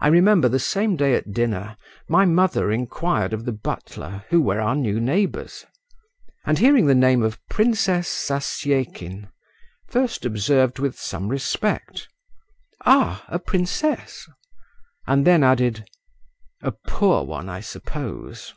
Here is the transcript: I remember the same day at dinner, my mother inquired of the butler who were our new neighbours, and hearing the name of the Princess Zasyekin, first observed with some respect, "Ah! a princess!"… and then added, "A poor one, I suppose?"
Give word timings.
I 0.00 0.08
remember 0.08 0.48
the 0.48 0.58
same 0.58 0.96
day 0.96 1.12
at 1.14 1.32
dinner, 1.34 1.76
my 2.08 2.24
mother 2.24 2.72
inquired 2.72 3.34
of 3.34 3.44
the 3.44 3.52
butler 3.52 4.24
who 4.30 4.40
were 4.40 4.62
our 4.62 4.74
new 4.74 4.98
neighbours, 4.98 5.66
and 6.46 6.58
hearing 6.58 6.86
the 6.86 6.94
name 6.94 7.22
of 7.22 7.32
the 7.32 7.38
Princess 7.50 8.08
Zasyekin, 8.08 9.28
first 9.90 10.24
observed 10.24 10.78
with 10.78 10.98
some 10.98 11.28
respect, 11.28 12.08
"Ah! 12.86 13.26
a 13.28 13.38
princess!"… 13.38 14.26
and 15.06 15.26
then 15.26 15.44
added, 15.44 15.86
"A 16.62 16.72
poor 16.72 17.22
one, 17.22 17.50
I 17.50 17.60
suppose?" 17.60 18.54